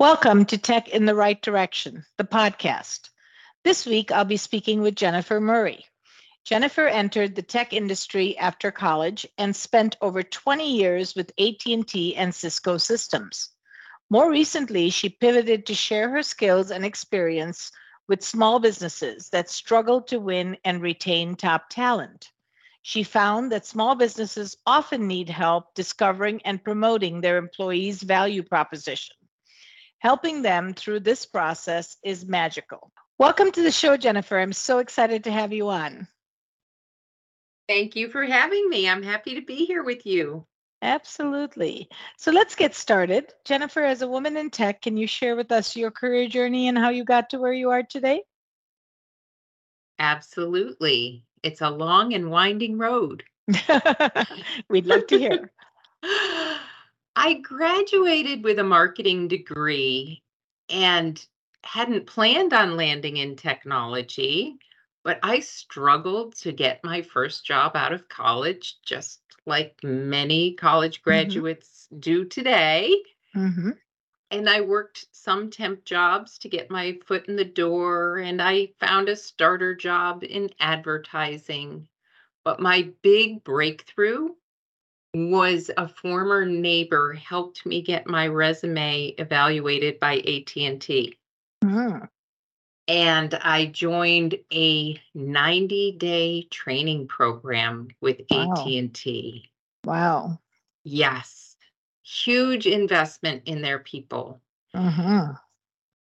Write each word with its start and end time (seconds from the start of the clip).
Welcome 0.00 0.46
to 0.46 0.58
Tech 0.58 0.88
in 0.88 1.06
the 1.06 1.14
Right 1.14 1.40
Direction, 1.40 2.04
the 2.18 2.24
podcast. 2.24 3.10
This 3.62 3.86
week, 3.86 4.10
I'll 4.10 4.24
be 4.24 4.36
speaking 4.36 4.82
with 4.82 4.96
Jennifer 4.96 5.40
Murray. 5.40 5.86
Jennifer 6.44 6.88
entered 6.88 7.36
the 7.36 7.42
tech 7.42 7.72
industry 7.72 8.36
after 8.36 8.72
college 8.72 9.24
and 9.38 9.54
spent 9.54 9.96
over 10.00 10.24
20 10.24 10.68
years 10.76 11.14
with 11.14 11.30
AT&T 11.38 12.16
and 12.16 12.34
Cisco 12.34 12.76
Systems. 12.76 13.50
More 14.10 14.28
recently, 14.28 14.90
she 14.90 15.10
pivoted 15.10 15.64
to 15.66 15.76
share 15.76 16.10
her 16.10 16.24
skills 16.24 16.72
and 16.72 16.84
experience 16.84 17.70
with 18.08 18.24
small 18.24 18.58
businesses 18.58 19.28
that 19.28 19.48
struggle 19.48 20.02
to 20.02 20.18
win 20.18 20.56
and 20.64 20.82
retain 20.82 21.36
top 21.36 21.66
talent. 21.70 22.32
She 22.82 23.04
found 23.04 23.52
that 23.52 23.64
small 23.64 23.94
businesses 23.94 24.56
often 24.66 25.06
need 25.06 25.28
help 25.28 25.72
discovering 25.74 26.42
and 26.44 26.64
promoting 26.64 27.20
their 27.20 27.38
employees' 27.38 28.02
value 28.02 28.42
proposition. 28.42 29.14
Helping 30.04 30.42
them 30.42 30.74
through 30.74 31.00
this 31.00 31.24
process 31.24 31.96
is 32.04 32.26
magical. 32.26 32.92
Welcome 33.18 33.50
to 33.52 33.62
the 33.62 33.72
show, 33.72 33.96
Jennifer. 33.96 34.38
I'm 34.38 34.52
so 34.52 34.78
excited 34.78 35.24
to 35.24 35.32
have 35.32 35.50
you 35.50 35.70
on. 35.70 36.06
Thank 37.70 37.96
you 37.96 38.10
for 38.10 38.22
having 38.22 38.68
me. 38.68 38.86
I'm 38.86 39.02
happy 39.02 39.34
to 39.34 39.40
be 39.40 39.64
here 39.64 39.82
with 39.82 40.04
you. 40.04 40.44
Absolutely. 40.82 41.88
So 42.18 42.32
let's 42.32 42.54
get 42.54 42.74
started. 42.74 43.32
Jennifer, 43.46 43.82
as 43.82 44.02
a 44.02 44.06
woman 44.06 44.36
in 44.36 44.50
tech, 44.50 44.82
can 44.82 44.98
you 44.98 45.06
share 45.06 45.36
with 45.36 45.50
us 45.50 45.74
your 45.74 45.90
career 45.90 46.28
journey 46.28 46.68
and 46.68 46.76
how 46.76 46.90
you 46.90 47.04
got 47.04 47.30
to 47.30 47.38
where 47.38 47.54
you 47.54 47.70
are 47.70 47.82
today? 47.82 48.24
Absolutely. 49.98 51.24
It's 51.42 51.62
a 51.62 51.70
long 51.70 52.12
and 52.12 52.30
winding 52.30 52.76
road. 52.76 53.24
We'd 54.68 54.84
love 54.84 55.06
to 55.06 55.18
hear. 55.18 55.50
I 57.16 57.34
graduated 57.34 58.44
with 58.44 58.58
a 58.58 58.64
marketing 58.64 59.28
degree 59.28 60.22
and 60.68 61.24
hadn't 61.64 62.06
planned 62.06 62.52
on 62.52 62.76
landing 62.76 63.16
in 63.16 63.36
technology, 63.36 64.58
but 65.02 65.18
I 65.22 65.40
struggled 65.40 66.34
to 66.36 66.52
get 66.52 66.84
my 66.84 67.02
first 67.02 67.44
job 67.46 67.76
out 67.76 67.92
of 67.92 68.08
college, 68.08 68.80
just 68.82 69.20
like 69.46 69.82
many 69.82 70.54
college 70.54 71.02
Mm-hmm. 71.08 71.40
graduates 71.42 71.88
do 71.98 72.24
today. 72.24 72.94
hmm 73.34 73.70
And 74.30 74.48
I 74.50 74.60
worked 74.60 75.06
some 75.12 75.50
temp 75.50 75.84
jobs 75.84 76.38
to 76.38 76.48
get 76.48 76.70
my 76.70 76.98
foot 77.06 77.26
in 77.28 77.36
the 77.36 77.44
door, 77.44 78.18
and 78.18 78.40
I 78.42 78.74
found 78.78 79.08
a 79.08 79.16
starter 79.16 79.74
job 79.74 80.22
in 80.24 80.50
advertising. 80.60 81.88
But 82.44 82.60
my 82.60 82.92
big 83.02 83.44
breakthrough 83.44 84.34
was 85.14 85.70
a 85.76 85.86
former 85.88 86.44
neighbor 86.44 87.12
helped 87.14 87.64
me 87.64 87.80
get 87.82 88.06
my 88.06 88.26
resume 88.26 89.14
evaluated 89.18 90.00
by 90.00 90.16
AT&T 90.18 91.16
Mm, 91.62 92.08
and 92.88 93.34
I 93.36 93.66
joined 93.66 94.38
a 94.52 95.00
90-day 95.16 96.48
training 96.50 97.08
program 97.08 97.88
with 98.02 98.20
Wow. 98.30 98.52
AT&T. 98.52 99.50
wow. 99.86 100.38
Yes. 100.82 101.56
Huge 102.02 102.66
investment 102.66 103.42
in 103.46 103.62
their 103.62 103.78
people. 103.78 104.42
hmm 104.74 105.30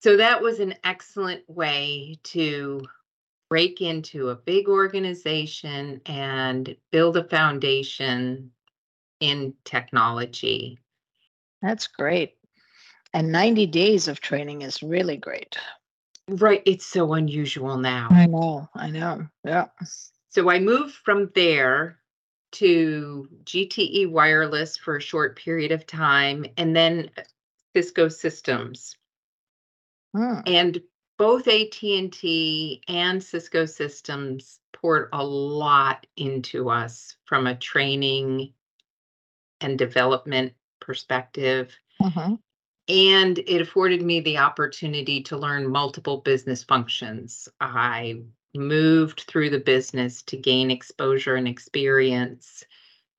So 0.01 0.17
that 0.17 0.43
was 0.43 0.59
an 0.59 0.75
excellent 0.83 1.49
way 1.49 2.19
to 2.25 2.81
break 3.49 3.81
into 3.83 4.31
a 4.31 4.35
big 4.35 4.67
organization 4.69 6.01
and 6.07 6.75
build 6.91 7.17
a 7.19 7.25
foundation 7.25 8.51
in 9.23 9.55
technology. 9.65 10.79
That's 11.63 11.87
great. 11.87 12.35
And 13.15 13.31
90 13.31 13.67
days 13.67 14.09
of 14.09 14.21
training 14.21 14.63
is 14.63 14.83
really 14.83 15.17
great. 15.17 15.57
Right. 16.29 16.63
It's 16.67 16.87
so 16.87 17.13
unusual 17.15 17.77
now. 17.77 18.09
I 18.11 18.27
know. 18.27 18.69
I 18.75 18.91
know. 18.91 19.27
Yeah. 19.45 19.67
So 20.31 20.51
I 20.51 20.59
moved 20.59 20.95
from 20.95 21.31
there 21.35 21.99
to 22.53 23.29
GTE 23.45 24.11
Wireless 24.11 24.77
for 24.77 24.97
a 24.97 25.01
short 25.01 25.39
period 25.39 25.73
of 25.73 25.87
time 25.87 26.45
and 26.57 26.75
then 26.75 27.11
Cisco 27.75 28.09
Systems. 28.09 28.97
Mm, 30.15 30.43
And 30.47 30.83
both 31.19 31.49
AT&T 31.49 32.83
and 32.89 33.23
Cisco 33.23 33.67
Systems 33.67 34.59
poured 34.73 35.09
a 35.13 35.25
lot 35.25 36.07
into 36.17 36.69
us 36.71 37.17
from 37.25 37.47
a 37.47 37.57
training 37.57 38.53
and 39.63 39.79
development 39.79 40.53
perspective. 40.81 41.77
mhm. 42.01 42.39
And 42.89 43.39
it 43.39 43.61
afforded 43.61 44.03
me 44.03 44.21
the 44.21 44.39
opportunity 44.39 45.23
to 45.25 45.37
learn 45.37 45.71
multiple 45.71 46.19
business 46.19 46.65
functions. 46.65 47.49
I 47.61 48.23
moved 48.55 49.21
through 49.21 49.51
the 49.51 49.61
business 49.61 50.23
to 50.25 50.37
gain 50.37 50.71
exposure 50.71 51.37
and 51.37 51.47
experience 51.47 52.65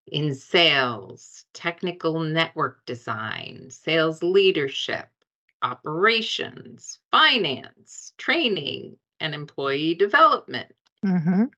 in 0.08 0.36
sales, 0.36 1.46
technical 1.54 2.20
network 2.20 2.86
design, 2.86 3.70
sales 3.70 4.22
leadership, 4.22 5.08
operations, 5.62 7.00
finance, 7.10 8.14
training, 8.18 8.98
and 9.22 9.34
employee 9.34 9.96
development. 9.96 10.76
Mhm. 11.06 11.50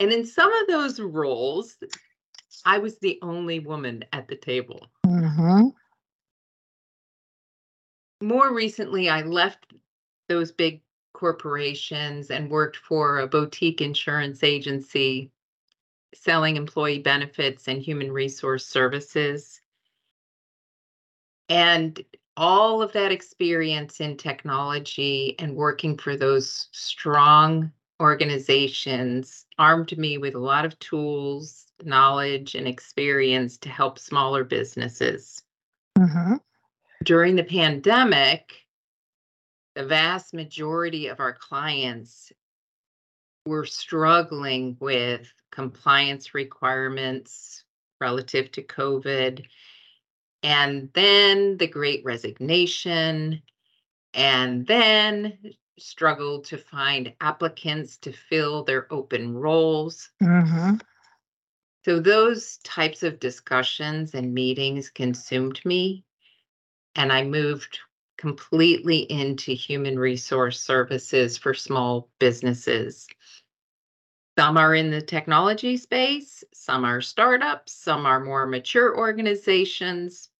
And 0.00 0.12
in 0.12 0.24
some 0.24 0.52
of 0.52 0.66
those 0.68 0.98
roles, 0.98 1.76
I 2.64 2.78
was 2.78 2.98
the 2.98 3.18
only 3.22 3.58
woman 3.58 4.04
at 4.12 4.28
the 4.28 4.36
table. 4.36 4.86
Mhm. 5.06 5.74
more 8.22 8.54
recently 8.54 9.10
i 9.10 9.20
left 9.22 9.72
those 10.28 10.52
big 10.52 10.80
corporations 11.12 12.30
and 12.30 12.50
worked 12.50 12.76
for 12.76 13.18
a 13.18 13.26
boutique 13.26 13.80
insurance 13.80 14.44
agency 14.44 15.30
selling 16.14 16.56
employee 16.56 17.00
benefits 17.00 17.68
and 17.68 17.82
human 17.82 18.12
resource 18.12 18.64
services 18.64 19.60
and 21.48 22.00
all 22.36 22.80
of 22.80 22.92
that 22.92 23.12
experience 23.12 24.00
in 24.00 24.16
technology 24.16 25.34
and 25.38 25.54
working 25.54 25.98
for 25.98 26.16
those 26.16 26.68
strong 26.72 27.70
organizations 28.00 29.46
armed 29.58 29.96
me 29.98 30.16
with 30.16 30.34
a 30.34 30.38
lot 30.38 30.64
of 30.64 30.78
tools 30.78 31.71
knowledge 31.86 32.54
and 32.54 32.66
experience 32.66 33.58
to 33.58 33.68
help 33.68 33.98
smaller 33.98 34.44
businesses 34.44 35.42
Mhm. 35.98 36.40
during 37.04 37.36
the 37.36 37.44
pandemic, 37.44 38.66
the 39.74 39.84
vast 39.84 40.34
majority 40.34 41.06
of 41.08 41.20
our 41.20 41.32
clients 41.32 42.32
were 43.46 43.66
struggling 43.66 44.76
with 44.80 45.32
compliance 45.50 46.34
requirements 46.34 47.64
relative 48.00 48.50
to 48.52 48.62
COVID. 48.62 49.44
And 50.42 50.92
then 50.92 51.56
the 51.56 51.66
great 51.66 52.04
resignation, 52.04 53.42
and 54.14 54.66
then 54.66 55.38
struggled 55.78 56.44
to 56.46 56.58
find 56.58 57.14
applicants 57.20 57.96
to 57.98 58.12
fill 58.12 58.64
their 58.64 58.92
open 58.92 59.34
roles. 59.34 60.10
Mhm. 60.22 60.80
So, 61.84 61.98
those 61.98 62.58
types 62.58 63.02
of 63.02 63.20
discussions 63.20 64.14
and 64.14 64.32
meetings 64.32 64.88
consumed 64.88 65.60
me 65.64 66.04
and 66.94 67.12
I 67.12 67.24
moved 67.24 67.78
completely 68.18 68.98
into 69.10 69.52
human 69.52 69.98
resource 69.98 70.60
services 70.60 71.38
for 71.38 71.54
small 71.54 72.08
businesses. 72.18 73.06
Some 74.38 74.56
are 74.56 74.74
in 74.74 74.90
the 74.90 75.02
technology 75.02 75.76
space, 75.76 76.42
some 76.54 76.84
are 76.84 77.00
startups, 77.00 77.72
some 77.72 78.06
are 78.06 78.20
more 78.20 78.46
mature 78.46 78.96
organizations, 78.96 80.30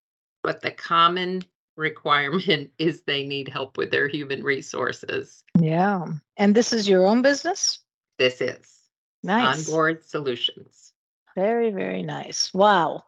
but 0.42 0.60
the 0.60 0.70
common 0.70 1.42
requirement 1.76 2.70
is 2.78 3.02
they 3.02 3.26
need 3.26 3.48
help 3.48 3.76
with 3.76 3.90
their 3.90 4.06
human 4.06 4.42
resources. 4.42 5.42
Yeah. 5.58 6.06
And 6.36 6.54
this 6.54 6.72
is 6.72 6.88
your 6.88 7.06
own 7.06 7.22
business? 7.22 7.80
This 8.18 8.40
is 8.40 8.78
Nice. 9.22 9.68
Onboard 9.68 10.04
Solutions. 10.04 10.91
Very, 11.34 11.70
very 11.70 12.02
nice. 12.02 12.52
Wow. 12.52 13.04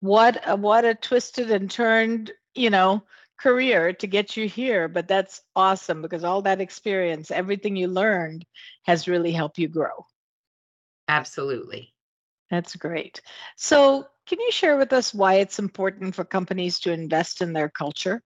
What 0.00 0.42
a, 0.46 0.56
what 0.56 0.84
a 0.84 0.94
twisted 0.94 1.50
and 1.50 1.70
turned, 1.70 2.32
you 2.54 2.70
know, 2.70 3.04
career 3.38 3.92
to 3.92 4.06
get 4.06 4.36
you 4.36 4.48
here, 4.48 4.88
but 4.88 5.08
that's 5.08 5.42
awesome 5.54 6.02
because 6.02 6.24
all 6.24 6.42
that 6.42 6.60
experience, 6.60 7.30
everything 7.30 7.76
you 7.76 7.88
learned 7.88 8.44
has 8.84 9.08
really 9.08 9.32
helped 9.32 9.58
you 9.58 9.68
grow. 9.68 10.06
Absolutely. 11.08 11.92
That's 12.50 12.76
great. 12.76 13.20
So, 13.56 14.06
can 14.26 14.40
you 14.40 14.52
share 14.52 14.76
with 14.76 14.92
us 14.92 15.12
why 15.12 15.34
it's 15.34 15.58
important 15.58 16.14
for 16.14 16.24
companies 16.24 16.78
to 16.80 16.92
invest 16.92 17.42
in 17.42 17.52
their 17.52 17.68
culture? 17.68 18.22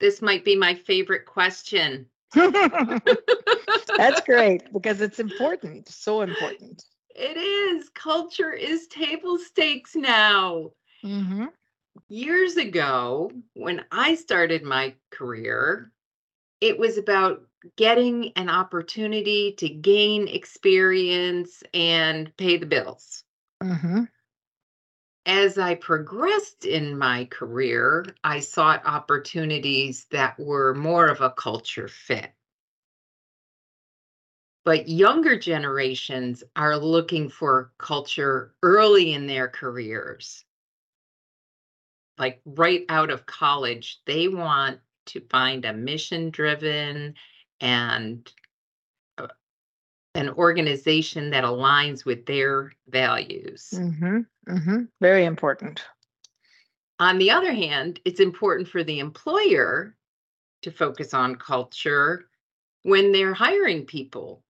This 0.00 0.20
might 0.20 0.44
be 0.44 0.56
my 0.56 0.74
favorite 0.74 1.26
question. 1.26 2.06
That's 3.96 4.20
great 4.22 4.72
because 4.72 5.00
it's 5.00 5.18
important, 5.18 5.88
so 5.88 6.22
important. 6.22 6.84
It 7.14 7.36
is. 7.36 7.88
Culture 7.90 8.52
is 8.52 8.86
table 8.88 9.38
stakes 9.38 9.94
now. 9.94 10.70
hmm 11.02 11.46
years 12.08 12.56
ago, 12.56 13.30
when 13.54 13.84
I 13.90 14.14
started 14.14 14.62
my 14.62 14.94
career, 15.10 15.92
it 16.60 16.78
was 16.78 16.98
about 16.98 17.42
getting 17.76 18.32
an 18.36 18.48
opportunity 18.48 19.52
to 19.58 19.68
gain 19.68 20.28
experience 20.28 21.62
and 21.72 22.34
pay 22.36 22.56
the 22.56 22.66
bills. 22.66 23.24
Mm-hmm. 23.62 24.04
As 25.26 25.58
I 25.58 25.74
progressed 25.74 26.64
in 26.64 26.98
my 26.98 27.26
career, 27.26 28.06
I 28.24 28.40
sought 28.40 28.86
opportunities 28.86 30.06
that 30.10 30.38
were 30.38 30.74
more 30.74 31.08
of 31.08 31.20
a 31.20 31.30
culture 31.30 31.88
fit. 31.88 32.32
But 34.64 34.88
younger 34.88 35.38
generations 35.38 36.44
are 36.54 36.76
looking 36.76 37.30
for 37.30 37.72
culture 37.78 38.54
early 38.62 39.14
in 39.14 39.26
their 39.26 39.48
careers. 39.48 40.44
Like 42.18 42.42
right 42.44 42.84
out 42.90 43.10
of 43.10 43.24
college, 43.24 44.00
they 44.06 44.28
want 44.28 44.80
to 45.06 45.20
find 45.30 45.64
a 45.64 45.72
mission 45.72 46.30
driven 46.30 47.14
and 47.60 48.30
uh, 49.16 49.28
an 50.14 50.28
organization 50.30 51.30
that 51.30 51.44
aligns 51.44 52.04
with 52.04 52.26
their 52.26 52.72
values. 52.88 53.70
Mm-hmm. 53.74 54.18
Mm-hmm. 54.46 54.82
Very 55.00 55.24
important. 55.24 55.82
On 56.98 57.16
the 57.16 57.30
other 57.30 57.52
hand, 57.52 57.98
it's 58.04 58.20
important 58.20 58.68
for 58.68 58.84
the 58.84 58.98
employer 58.98 59.96
to 60.62 60.70
focus 60.70 61.14
on 61.14 61.36
culture 61.36 62.28
when 62.82 63.12
they're 63.12 63.32
hiring 63.32 63.86
people 63.86 64.42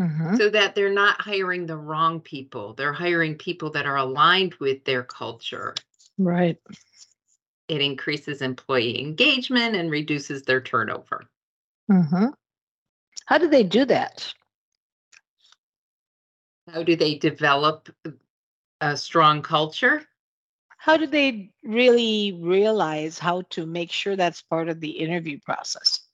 Mm-hmm. 0.00 0.36
so 0.36 0.48
that 0.50 0.76
they're 0.76 0.92
not 0.92 1.20
hiring 1.20 1.66
the 1.66 1.76
wrong 1.76 2.20
people. 2.20 2.74
They're 2.74 2.92
hiring 2.92 3.34
people 3.34 3.70
that 3.72 3.84
are 3.84 3.96
aligned 3.96 4.54
with 4.60 4.84
their 4.84 5.02
culture. 5.02 5.74
Right. 6.16 6.56
It 7.66 7.80
increases 7.80 8.40
employee 8.40 9.00
engagement 9.00 9.74
and 9.74 9.90
reduces 9.90 10.42
their 10.42 10.60
turnover. 10.60 11.24
Mm-hmm. 11.90 12.26
How 13.26 13.38
do 13.38 13.48
they 13.48 13.64
do 13.64 13.84
that? 13.86 14.32
How 16.72 16.84
do 16.84 16.94
they 16.94 17.16
develop 17.16 17.88
a 18.80 18.96
strong 18.96 19.42
culture? 19.42 20.04
How 20.76 20.96
do 20.96 21.08
they 21.08 21.50
really 21.64 22.38
realize 22.40 23.18
how 23.18 23.42
to 23.50 23.66
make 23.66 23.90
sure 23.90 24.14
that's 24.14 24.42
part 24.42 24.68
of 24.68 24.78
the 24.78 24.90
interview 24.90 25.40
process? 25.44 26.06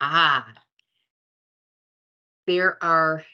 Ah, 0.00 0.46
there 2.48 2.82
are 2.82 3.24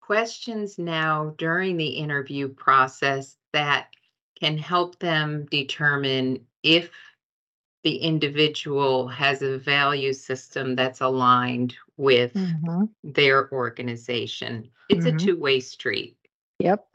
questions 0.00 0.78
now 0.78 1.34
during 1.36 1.76
the 1.76 1.88
interview 1.88 2.48
process 2.48 3.36
that 3.52 3.88
can 4.40 4.56
help 4.56 4.98
them 5.00 5.44
determine 5.46 6.46
if 6.62 6.90
the 7.82 7.96
individual 7.96 9.08
has 9.08 9.42
a 9.42 9.58
value 9.58 10.12
system 10.12 10.76
that's 10.76 11.00
aligned 11.00 11.76
with 11.96 12.32
Mm-hmm. 12.34 12.84
their 13.02 13.52
organization. 13.52 14.70
It's 14.88 15.04
Mhm. 15.04 15.14
a 15.14 15.26
two 15.26 15.36
way 15.36 15.58
street. 15.60 16.16
Yep. 16.60 16.86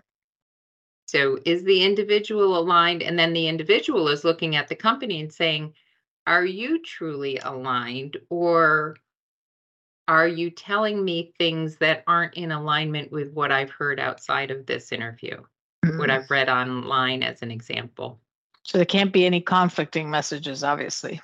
So, 1.08 1.38
is 1.46 1.64
the 1.64 1.84
individual 1.84 2.58
aligned? 2.58 3.04
And 3.04 3.20
then 3.20 3.34
the 3.34 3.48
individual 3.48 4.08
is 4.08 4.24
looking 4.24 4.56
at 4.56 4.70
the 4.70 4.76
company 4.76 5.20
and 5.20 5.32
saying, 5.32 5.74
Are 6.26 6.46
you 6.46 6.82
truly 6.82 7.38
aligned? 7.40 8.18
Or 8.30 8.96
are 10.08 10.28
you 10.28 10.50
telling 10.50 11.04
me 11.04 11.34
things 11.38 11.78
that 11.78 12.04
aren't 12.08 12.36
in 12.36 12.52
alignment 12.52 13.12
with 13.12 13.32
what 13.32 13.52
I've 13.52 13.70
heard 13.70 14.00
outside 14.00 14.52
of 14.52 14.66
this 14.66 14.92
interview, 14.92 15.42
what 15.82 16.10
Mhm. 16.10 16.12
I've 16.12 16.32
read 16.32 16.50
online 16.50 17.24
as 17.24 17.42
an 17.42 17.52
example? 17.52 18.20
So 18.64 18.78
there 18.78 18.86
can't 18.86 19.14
be 19.14 19.26
any 19.26 19.42
conflicting 19.42 20.10
messages, 20.10 20.64
obviously. 20.64 21.22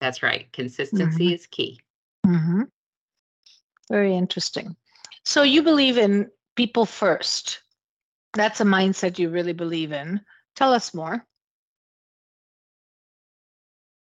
That's 0.00 0.22
right. 0.22 0.52
Consistency 0.52 1.32
is 1.32 1.46
key. 1.46 1.80
Mm-hmm. 2.26 2.62
Very 3.88 4.14
interesting. 4.14 4.76
So 5.24 5.42
you 5.42 5.62
believe 5.62 5.98
in 5.98 6.30
people 6.56 6.86
first. 6.86 7.62
That's 8.34 8.60
a 8.60 8.64
mindset 8.64 9.18
you 9.18 9.28
really 9.28 9.52
believe 9.52 9.92
in. 9.92 10.24
Tell 10.56 10.72
us 10.72 10.94
more. 10.94 11.26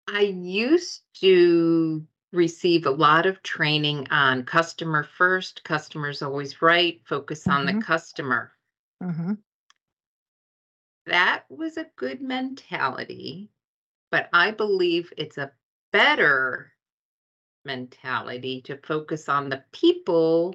I 0.09 0.23
used 0.23 1.03
to 1.21 2.07
receive 2.33 2.87
a 2.87 2.91
lot 2.91 3.27
of 3.27 3.43
training 3.43 4.07
on 4.11 4.45
customer 4.45 5.03
first, 5.03 5.65
customers 5.65 6.23
always 6.23 6.63
right, 6.63 7.01
focus 7.05 7.49
on 7.49 7.67
the 7.67 7.73
Mhm. 7.73 7.83
customer. 7.83 8.53
Mm-hmm. 9.03 9.35
That 11.07 11.45
was 11.51 11.77
a 11.77 11.91
good 11.97 12.21
mentality, 12.21 13.51
but 14.11 14.29
I 14.33 14.53
believe 14.53 15.13
it's 15.17 15.39
a 15.39 15.53
better 15.93 16.73
mentality 17.65 18.63
to 18.63 18.77
focus 18.77 19.29
on 19.29 19.49
the 19.49 19.65
people 19.73 20.55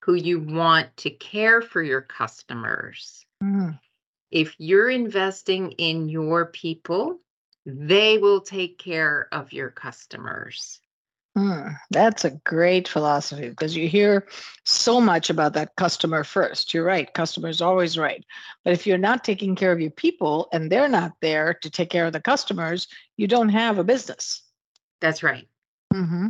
who 0.00 0.14
you 0.14 0.40
want 0.40 0.96
to 0.98 1.10
care 1.10 1.60
for 1.60 1.82
your 1.82 2.00
customers. 2.00 3.24
Mm. 3.42 3.78
If 4.30 4.56
you're 4.58 4.90
investing 4.90 5.72
in 5.72 6.08
your 6.08 6.46
people, 6.46 7.20
they 7.66 8.18
will 8.18 8.40
take 8.40 8.78
care 8.78 9.28
of 9.32 9.52
your 9.52 9.70
customers. 9.70 10.80
Mm, 11.36 11.76
that's 11.90 12.24
a 12.24 12.30
great 12.44 12.86
philosophy 12.86 13.48
because 13.48 13.76
you 13.76 13.88
hear 13.88 14.28
so 14.64 15.00
much 15.00 15.30
about 15.30 15.52
that 15.54 15.74
customer 15.76 16.22
first. 16.22 16.72
You're 16.72 16.84
right, 16.84 17.12
customer 17.12 17.48
is 17.48 17.60
always 17.60 17.98
right. 17.98 18.24
But 18.62 18.72
if 18.72 18.86
you're 18.86 18.98
not 18.98 19.24
taking 19.24 19.56
care 19.56 19.72
of 19.72 19.80
your 19.80 19.90
people 19.90 20.48
and 20.52 20.70
they're 20.70 20.88
not 20.88 21.12
there 21.20 21.54
to 21.54 21.70
take 21.70 21.90
care 21.90 22.06
of 22.06 22.12
the 22.12 22.20
customers, 22.20 22.86
you 23.16 23.26
don't 23.26 23.48
have 23.48 23.78
a 23.78 23.84
business. 23.84 24.42
That's 25.00 25.24
right. 25.24 25.48
Mm-hmm. 25.92 26.28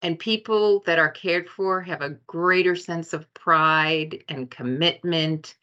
And 0.00 0.18
people 0.18 0.82
that 0.86 0.98
are 0.98 1.10
cared 1.10 1.48
for 1.50 1.82
have 1.82 2.00
a 2.00 2.16
greater 2.26 2.76
sense 2.76 3.12
of 3.12 3.32
pride 3.34 4.24
and 4.28 4.50
commitment. 4.50 5.54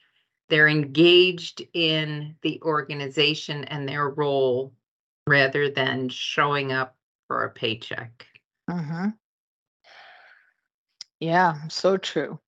They're 0.49 0.67
engaged 0.67 1.63
in 1.73 2.35
the 2.43 2.61
organization 2.61 3.63
and 3.65 3.89
their 3.89 4.09
role 4.09 4.71
rather 5.27 5.69
than 5.69 6.09
showing 6.09 6.71
up 6.71 6.95
for 7.27 7.45
a 7.45 7.49
paycheck. 7.49 8.27
Mm-hmm. 8.69 9.09
Yeah, 11.19 11.67
so 11.69 11.95
true. 11.97 12.39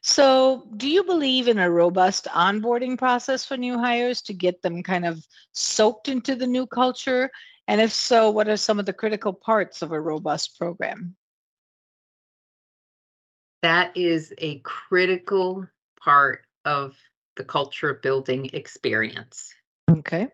So, 0.00 0.66
do 0.76 0.88
you 0.88 1.04
believe 1.04 1.48
in 1.48 1.58
a 1.58 1.70
robust 1.70 2.26
onboarding 2.26 2.96
process 2.96 3.44
for 3.44 3.56
new 3.56 3.78
hires 3.78 4.22
to 4.22 4.32
get 4.32 4.62
them 4.62 4.82
kind 4.82 5.04
of 5.04 5.22
soaked 5.52 6.08
into 6.08 6.34
the 6.34 6.46
new 6.46 6.66
culture? 6.66 7.30
And 7.68 7.80
if 7.80 7.92
so, 7.92 8.30
what 8.30 8.48
are 8.48 8.56
some 8.56 8.78
of 8.78 8.86
the 8.86 8.92
critical 8.92 9.32
parts 9.32 9.82
of 9.82 9.92
a 9.92 10.00
robust 10.00 10.58
program? 10.58 11.14
That 13.62 13.96
is 13.96 14.32
a 14.38 14.60
critical 14.60 15.66
part 16.02 16.46
of 16.64 16.96
the 17.36 17.44
culture 17.44 17.94
building 17.94 18.50
experience. 18.52 19.54
Okay. 19.90 20.28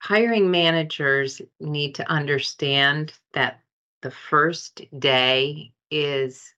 Hiring 0.00 0.50
managers 0.50 1.42
need 1.60 1.96
to 1.96 2.10
understand 2.10 3.12
that 3.32 3.60
the 4.02 4.10
first 4.10 4.82
day 4.98 5.72
is 5.90 6.54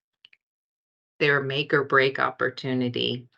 their 1.19 1.43
make 1.43 1.73
or 1.73 1.85
break 1.85 2.19
opportunity. 2.19 3.29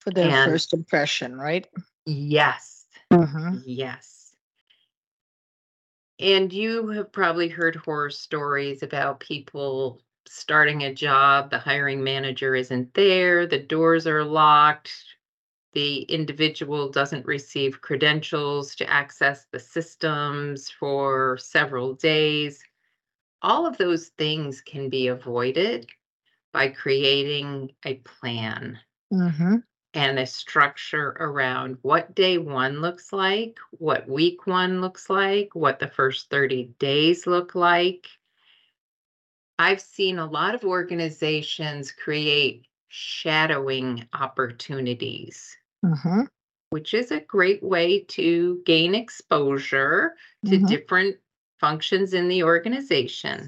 For 0.00 0.10
their 0.10 0.30
And- 0.30 0.50
first 0.52 0.72
impression, 0.72 1.36
right? 1.36 1.66
Yes, 2.06 2.86
Mm-hmm. 3.12 3.58
yes. 3.64 4.34
And 6.18 6.52
you 6.52 6.88
have 6.88 7.12
probably 7.12 7.48
heard 7.48 7.76
horror 7.76 8.10
stories 8.10 8.82
about 8.82 9.20
people 9.20 10.00
starting 10.26 10.82
a 10.82 10.94
job, 10.94 11.50
the 11.50 11.58
hiring 11.58 12.02
manager 12.02 12.54
isn't 12.54 12.94
there, 12.94 13.46
the 13.46 13.58
doors 13.58 14.06
are 14.06 14.24
locked, 14.24 14.92
the 15.76 16.04
individual 16.04 16.88
doesn't 16.90 17.26
receive 17.26 17.82
credentials 17.82 18.74
to 18.76 18.90
access 18.90 19.44
the 19.52 19.60
systems 19.60 20.70
for 20.70 21.36
several 21.36 21.92
days. 21.94 22.64
All 23.42 23.66
of 23.66 23.76
those 23.76 24.08
things 24.08 24.62
can 24.62 24.88
be 24.88 25.08
avoided 25.08 25.86
by 26.52 26.68
creating 26.68 27.72
a 27.84 27.96
plan 27.96 28.80
Mm-hmm. 29.12 29.56
and 29.94 30.18
a 30.18 30.26
structure 30.26 31.16
around 31.20 31.78
what 31.82 32.14
day 32.14 32.38
one 32.38 32.80
looks 32.80 33.12
like, 33.12 33.58
what 33.72 34.08
week 34.08 34.46
one 34.46 34.80
looks 34.80 35.10
like, 35.10 35.54
what 35.54 35.78
the 35.78 35.88
first 35.88 36.30
30 36.30 36.74
days 36.78 37.26
look 37.26 37.54
like. 37.54 38.06
I've 39.58 39.80
seen 39.80 40.18
a 40.18 40.30
lot 40.30 40.54
of 40.54 40.64
organizations 40.64 41.92
create 41.92 42.66
shadowing 42.88 44.08
opportunities, 44.12 45.56
Mm-hmm. 45.84 46.22
which 46.70 46.94
is 46.94 47.12
a 47.12 47.20
great 47.20 47.62
way 47.62 48.00
to 48.00 48.60
gain 48.66 48.94
exposure 48.94 50.16
to 50.44 50.58
Mhm. 50.58 50.66
different 50.66 51.16
functions 51.60 52.12
in 52.12 52.28
the 52.28 52.42
organization. 52.42 53.46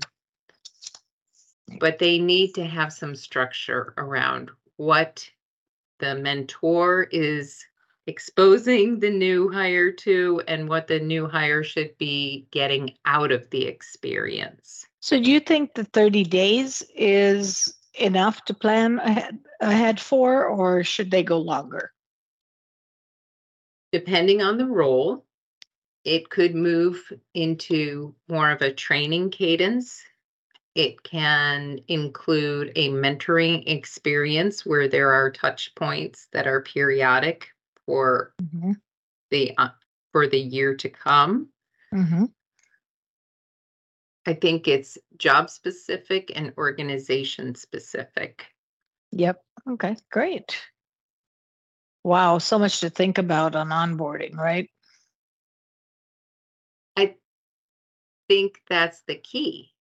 But 1.80 1.98
they 1.98 2.18
need 2.18 2.54
to 2.54 2.64
have 2.64 2.92
some 2.92 3.14
structure 3.16 3.92
around 3.98 4.50
what 4.76 5.28
the 5.98 6.14
mentor 6.14 7.08
is 7.10 7.64
exposing 8.06 9.00
the 9.00 9.10
new 9.10 9.50
hire 9.50 9.92
to 9.92 10.42
and 10.48 10.68
what 10.68 10.86
the 10.86 11.00
new 11.00 11.26
hire 11.26 11.62
should 11.62 11.98
be 11.98 12.46
getting 12.50 12.96
out 13.04 13.32
of 13.32 13.50
the 13.50 13.66
experience. 13.66 14.86
So, 15.00 15.20
do 15.20 15.30
you 15.30 15.40
think 15.40 15.74
the 15.74 15.84
30 15.84 16.24
days 16.24 16.82
is 16.94 17.74
enough 17.94 18.44
to 18.46 18.54
plan 18.54 18.98
ahead, 19.00 19.38
ahead 19.60 20.00
for, 20.00 20.46
or 20.46 20.84
should 20.84 21.10
they 21.10 21.22
go 21.22 21.38
longer? 21.38 21.92
Depending 23.92 24.42
on 24.42 24.58
the 24.58 24.66
role, 24.66 25.24
it 26.04 26.30
could 26.30 26.54
move 26.54 27.12
into 27.34 28.14
more 28.28 28.50
of 28.50 28.62
a 28.62 28.72
training 28.72 29.30
cadence. 29.30 30.02
It 30.74 31.02
can 31.02 31.80
include 31.88 32.72
a 32.76 32.90
mentoring 32.90 33.64
experience 33.66 34.64
where 34.64 34.88
there 34.88 35.12
are 35.12 35.30
touch 35.30 35.74
points 35.74 36.28
that 36.32 36.46
are 36.46 36.62
periodic 36.62 37.48
for 37.86 38.32
Mm-hmm. 38.42 38.72
the 39.30 39.54
uh, 39.58 39.70
for 40.12 40.26
the 40.26 40.38
year 40.38 40.74
to 40.76 40.88
come. 40.88 41.48
Mm-hmm. 41.94 42.26
I 44.26 44.34
think 44.34 44.68
it's 44.68 44.98
job 45.16 45.50
specific 45.50 46.32
and 46.34 46.52
organization 46.58 47.54
specific. 47.54 48.46
Yep. 49.12 49.42
Okay, 49.70 49.96
great. 50.10 50.56
Wow, 52.08 52.38
so 52.38 52.58
much 52.58 52.80
to 52.80 52.88
think 52.88 53.18
about 53.18 53.54
on 53.54 53.68
onboarding, 53.68 54.34
right? 54.34 54.70
I 56.96 57.16
think 58.30 58.62
that's 58.66 59.02
the 59.02 59.16
key 59.16 59.74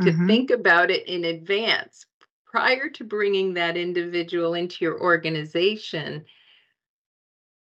to 0.00 0.10
Mhm. 0.10 0.26
think 0.26 0.50
about 0.50 0.90
it 0.90 1.06
in 1.06 1.24
advance 1.24 2.04
prior 2.46 2.88
to 2.90 3.04
bringing 3.04 3.54
that 3.54 3.76
individual 3.76 4.54
into 4.54 4.84
your 4.84 5.00
organization. 5.00 6.24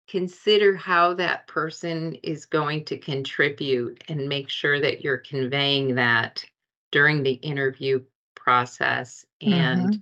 Consider 0.08 0.76
how 0.76 1.14
that 1.14 1.46
person 1.46 2.16
is 2.24 2.48
going 2.48 2.86
to 2.86 2.98
contribute 2.98 4.04
and 4.08 4.28
make 4.28 4.50
sure 4.50 4.82
that 4.82 5.04
you're 5.04 5.20
conveying 5.20 5.94
that 5.94 6.44
during 6.92 7.22
the 7.22 7.34
interview 7.34 8.04
process 8.34 9.24
and 9.40 10.02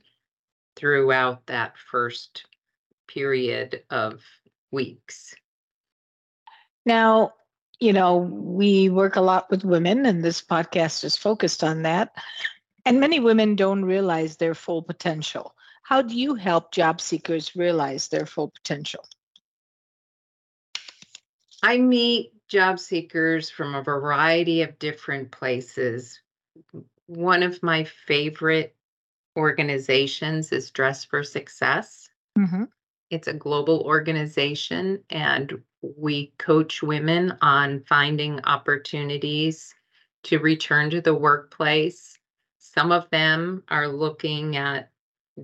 throughout 0.78 1.46
that 1.48 1.78
first 1.78 2.46
period 3.14 3.84
of 3.90 4.22
weeks. 4.72 5.36
Now, 6.86 7.34
you 7.80 7.94
know, 7.94 8.18
we 8.18 8.90
work 8.90 9.16
a 9.16 9.22
lot 9.22 9.50
with 9.50 9.66
women, 9.66 10.06
and 10.06 10.24
this 10.24 10.42
podcast 10.42 11.04
is 11.04 11.18
focused 11.18 11.64
on 11.64 11.82
that. 11.84 12.16
And 12.86 13.00
many 13.00 13.20
women 13.20 13.56
don't 13.56 13.86
realize 13.86 14.38
their 14.38 14.56
full 14.56 14.82
potential. 14.82 15.56
How 15.84 16.02
do 16.02 16.16
you 16.16 16.36
help 16.36 16.72
job 16.72 17.02
seekers 17.02 17.56
realize 17.56 18.08
their 18.08 18.26
full 18.26 18.50
potential? 18.50 19.06
I 21.64 21.78
meet 21.78 22.34
job 22.48 22.80
seekers 22.80 23.50
from 23.50 23.76
a 23.76 23.84
variety 23.84 24.62
of 24.62 24.80
different 24.80 25.32
places. 25.32 26.20
One 27.08 27.44
of 27.44 27.62
my 27.62 27.84
favorite 27.84 28.76
organizations 29.38 30.52
is 30.52 30.72
Dress 30.72 31.06
for 31.06 31.24
Success. 31.24 32.10
Mm-hmm. 32.38 32.64
It's 33.12 33.28
a 33.28 33.34
global 33.34 33.82
organization, 33.82 35.04
and 35.10 35.62
we 35.82 36.34
coach 36.38 36.82
women 36.82 37.38
on 37.42 37.84
finding 37.84 38.40
opportunities 38.46 39.76
to 40.24 40.40
return 40.40 40.90
to 40.92 41.02
the 41.02 41.14
workplace. 41.14 42.18
Some 42.58 42.94
of 42.94 43.10
them 43.10 43.64
are 43.68 43.90
looking 43.90 44.56
at 44.56 44.92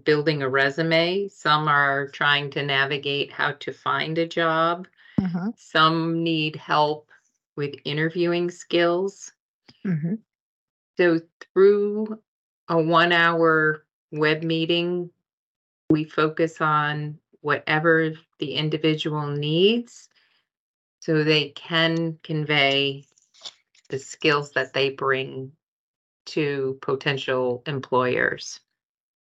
building 0.06 0.44
a 0.44 0.50
resume, 0.50 1.28
some 1.28 1.68
are 1.68 2.08
trying 2.08 2.50
to 2.52 2.64
navigate 2.64 3.34
how 3.34 3.52
to 3.54 3.74
find 3.74 4.18
a 4.18 4.28
job. 4.28 4.88
Mm-hmm. 5.20 5.50
Some 5.58 6.24
need 6.24 6.56
help 6.56 7.10
with 7.58 7.76
interviewing 7.84 8.50
skills. 8.50 9.34
Mm-hmm. 9.86 10.16
So, 10.96 11.20
through 11.54 12.18
a 12.70 12.82
one 12.82 13.12
hour 13.12 13.86
web 14.12 14.44
meeting, 14.44 15.10
we 15.90 16.06
focus 16.06 16.62
on 16.62 17.18
whatever 17.42 18.14
the 18.40 18.54
individual 18.54 19.28
needs 19.28 20.10
so 21.00 21.24
they 21.24 21.50
can 21.50 22.20
convey 22.24 23.06
the 23.90 24.00
skills 24.00 24.52
that 24.52 24.74
they 24.74 24.90
bring 24.90 25.52
to 26.26 26.78
potential 26.82 27.64
employers. 27.66 28.60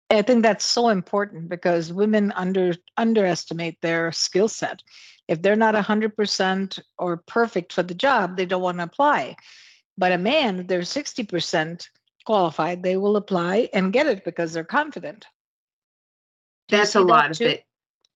I 0.09 0.21
think 0.23 0.43
that's 0.43 0.65
so 0.65 0.89
important 0.89 1.49
because 1.49 1.93
women 1.93 2.31
under 2.35 2.73
underestimate 2.97 3.79
their 3.81 4.11
skill 4.11 4.47
set. 4.47 4.81
If 5.27 5.41
they're 5.41 5.55
not 5.55 5.75
100% 5.75 6.79
or 6.97 7.17
perfect 7.17 7.71
for 7.71 7.83
the 7.83 7.93
job, 7.93 8.35
they 8.35 8.47
don't 8.47 8.63
want 8.63 8.79
to 8.79 8.83
apply. 8.83 9.35
But 9.97 10.11
a 10.11 10.17
man, 10.17 10.61
if 10.61 10.67
they're 10.67 10.79
60% 10.81 11.87
qualified, 12.25 12.81
they 12.81 12.97
will 12.97 13.15
apply 13.15 13.69
and 13.73 13.93
get 13.93 14.07
it 14.07 14.25
because 14.25 14.53
they're 14.53 14.63
confident. 14.63 15.27
That's 16.69 16.95
a 16.95 17.01
lot 17.01 17.31
of 17.31 17.41
it. 17.41 17.63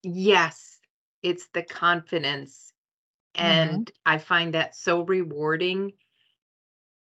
Yes, 0.03 0.79
it's 1.21 1.47
the 1.47 1.63
confidence. 1.63 2.73
Mhm. 3.35 3.41
And 3.41 3.91
I 4.05 4.17
find 4.19 4.53
that 4.53 4.75
so 4.75 5.01
rewarding 5.03 5.93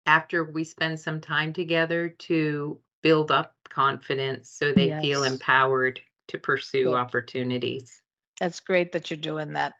after 0.05 0.43
we 0.43 0.63
spend 0.63 0.99
some 0.99 1.21
time 1.21 1.53
together 1.53 2.09
to 2.09 2.79
build 3.03 3.31
up 3.31 3.55
confidence 3.69 4.49
so 4.49 4.73
they 4.73 4.91
feel 5.01 5.23
empowered 5.23 6.01
to 6.27 6.37
pursue 6.39 6.85
Good. 6.85 6.95
opportunities. 6.95 8.01
That's 8.39 8.59
great 8.59 8.91
that 8.93 9.09
you're 9.09 9.17
doing 9.17 9.53
that. 9.53 9.73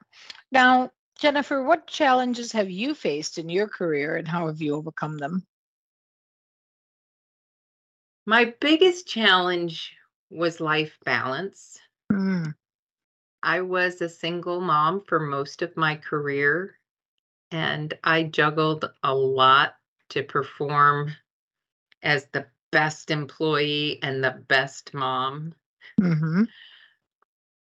Now, 0.52 0.92
Jennifer, 1.20 1.64
what 1.64 1.88
challenges 1.88 2.52
have 2.52 2.70
you 2.70 2.94
faced 2.94 3.38
in 3.38 3.50
your 3.50 3.68
career 3.68 4.16
and 4.16 4.28
how 4.28 4.48
have 4.48 4.62
you 4.62 4.76
overcome 4.76 5.18
them? 5.18 5.46
My 8.26 8.54
biggest 8.60 9.08
challenge 9.08 9.96
was 10.30 10.60
life 10.60 10.98
balance. 11.06 11.80
Mm, 12.12 12.54
I 13.48 13.62
was 13.62 14.02
a 14.02 14.10
single 14.10 14.60
mom 14.60 15.00
for 15.00 15.22
most 15.22 15.62
of 15.62 15.78
my 15.78 15.96
career, 15.96 16.78
and 17.50 17.98
I 18.04 18.24
juggled 18.24 18.92
a 19.04 19.16
lot 19.16 19.78
to 20.10 20.22
perform 20.22 21.14
as 22.04 22.26
the 22.34 22.46
best 22.74 23.10
employee 23.10 24.00
and 24.04 24.22
the 24.22 24.32
best 24.50 24.94
mom. 24.94 25.54
hmm 25.98 26.44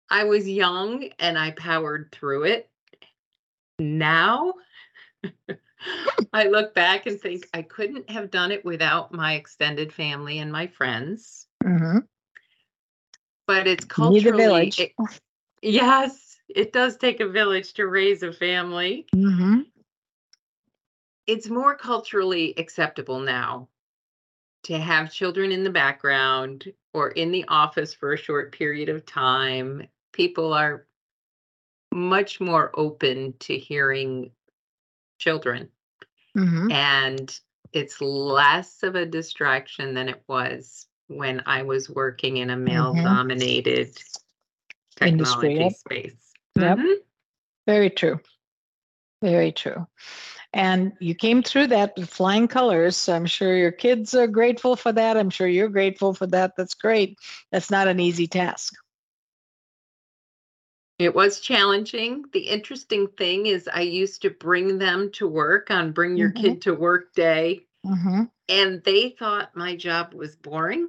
I 0.09 0.25
was 0.25 0.49
young 0.49 1.11
and 1.19 1.39
I 1.39 1.51
powered 1.51 2.13
through 2.13 2.45
it. 2.45 2.71
Now, 3.79 4.55
I 6.33 6.45
look 6.49 6.73
back 6.75 7.05
and 7.05 7.21
think 7.21 7.47
I 7.53 7.61
couldn't 7.61 8.09
have 8.09 8.31
done 8.31 8.53
it 8.53 8.65
without 8.65 9.13
my 9.13 9.35
extended 9.35 9.93
family 9.93 10.39
and 10.39 10.51
my 10.51 10.67
friends. 10.67 11.47
hmm 11.63 11.99
But 13.47 13.67
it's 13.67 13.85
You 13.99 14.09
need 14.09 14.27
a 14.27 14.31
culturally, 14.31 14.73
it- 14.79 14.93
yes, 15.62 16.37
it 16.49 16.73
does 16.73 16.97
take 16.97 17.21
a 17.21 17.29
village 17.29 17.75
to 17.75 17.87
raise 17.87 18.23
a 18.23 18.33
family. 18.33 19.07
hmm 19.15 19.61
It's 21.27 21.49
more 21.49 21.77
culturally 21.77 22.55
acceptable 22.57 23.21
now 23.21 23.69
to 24.65 24.79
have 24.79 25.12
children 25.12 25.53
in 25.53 25.65
the 25.65 25.71
background 25.71 26.73
or 26.93 27.11
in 27.11 27.31
the 27.31 27.45
office 27.49 27.95
for 27.95 28.12
a 28.12 28.19
short 28.19 28.53
period 28.53 28.88
of 28.88 29.07
time. 29.07 29.88
People 30.12 30.53
are 30.53 30.87
much 31.93 32.41
more 32.41 32.71
open 32.75 33.35
to 33.41 33.57
hearing 33.57 34.31
children, 35.19 35.69
hmm 36.35 36.71
and 36.71 37.41
it's 37.73 38.00
less 38.00 38.83
of 38.83 38.95
a 38.95 39.07
distraction 39.07 39.95
than 39.95 40.09
it 40.09 40.23
was 40.27 40.87
when 41.09 41.43
I 41.47 41.62
was 41.62 41.91
working 41.91 42.38
in 42.38 42.50
a 42.50 42.57
male 42.57 42.95
dominated 42.95 43.99
Industry, 45.02 45.55
yep. 45.55 45.73
space. 45.73 46.33
Yep. 46.57 46.78
Mhm. 46.78 46.95
Very 47.67 47.90
true. 47.90 48.21
Very 49.23 49.52
true. 49.52 49.87
And 50.52 50.93
you 51.00 51.14
came 51.14 51.43
through 51.43 51.69
that 51.69 51.95
with 51.97 52.09
flying 52.09 52.49
colors. 52.49 52.97
So 52.97 53.14
I'm 53.14 53.26
sure 53.26 53.57
your 53.57 53.73
kids 53.73 54.14
are 54.14 54.26
grateful 54.26 54.76
for 54.76 54.93
that. 54.93 55.17
I'm 55.17 55.31
sure 55.31 55.47
you're 55.47 55.69
grateful 55.69 56.14
for 56.14 56.26
that. 56.28 56.55
That's 56.57 56.75
great. 56.75 57.19
That's 57.52 57.71
not 57.71 57.88
an 57.88 58.00
easy 58.00 58.26
task. 58.26 58.75
It 60.99 61.14
was 61.14 61.40
challenging. 61.40 62.25
The 62.33 62.40
interesting 62.40 63.09
thing 63.09 63.47
is, 63.47 63.69
I 63.73 63.83
used 63.83 64.23
to 64.23 64.31
bring 64.31 64.78
them 64.78 65.12
to 65.12 65.28
work 65.28 65.71
on 65.71 65.93
Bring 65.93 66.17
Your 66.17 66.31
Mhm. 66.31 66.40
Kid 66.40 66.62
to 66.62 66.75
Work 66.75 67.14
Day, 67.14 67.67
hmm 67.85 68.25
and 68.49 68.83
they 68.83 69.11
thought 69.11 69.55
my 69.55 69.76
job 69.76 70.14
was 70.14 70.35
boring. 70.35 70.88